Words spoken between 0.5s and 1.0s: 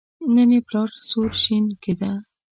یې پلار